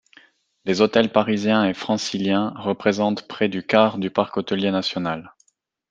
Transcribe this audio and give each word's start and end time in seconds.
Les 0.65 0.81
hôtels 0.81 1.11
parisiens 1.11 1.63
et 1.63 1.75
franciliens 1.75 2.55
représentent 2.55 3.27
près 3.27 3.49
du 3.49 3.61
quart 3.63 3.99
du 3.99 4.09
parc 4.09 4.35
hôtelier 4.35 4.71
national. 4.71 5.35